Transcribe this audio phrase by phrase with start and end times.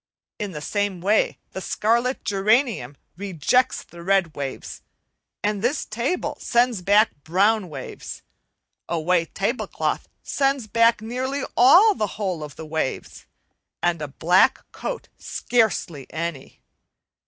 [0.39, 4.81] In the same way the scarlet geranium rejects the red waves;
[5.43, 8.23] this table sends back brown waves;
[8.89, 13.27] a white tablecloth sends back nearly the whole of the waves,
[13.83, 16.63] and a black coat scarcely any.